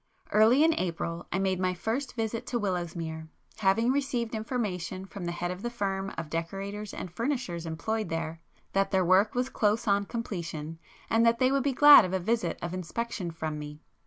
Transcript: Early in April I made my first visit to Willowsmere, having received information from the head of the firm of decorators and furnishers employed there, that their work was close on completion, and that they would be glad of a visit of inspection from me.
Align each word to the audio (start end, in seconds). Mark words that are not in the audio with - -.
Early 0.31 0.63
in 0.63 0.73
April 0.79 1.27
I 1.31 1.37
made 1.37 1.59
my 1.59 1.75
first 1.75 2.15
visit 2.15 2.47
to 2.47 2.59
Willowsmere, 2.59 3.27
having 3.57 3.91
received 3.91 4.33
information 4.33 5.05
from 5.05 5.25
the 5.25 5.31
head 5.31 5.51
of 5.51 5.61
the 5.61 5.69
firm 5.69 6.11
of 6.17 6.27
decorators 6.27 6.91
and 6.91 7.13
furnishers 7.13 7.67
employed 7.67 8.09
there, 8.09 8.41
that 8.73 8.89
their 8.89 9.05
work 9.05 9.35
was 9.35 9.47
close 9.49 9.87
on 9.87 10.05
completion, 10.07 10.79
and 11.07 11.23
that 11.27 11.37
they 11.37 11.51
would 11.51 11.61
be 11.61 11.71
glad 11.73 12.03
of 12.03 12.13
a 12.13 12.19
visit 12.19 12.57
of 12.63 12.73
inspection 12.73 13.29
from 13.29 13.59
me. 13.59 13.83